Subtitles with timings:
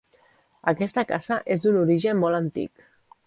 [0.71, 2.75] Aquesta casa és d’un origen molt antic.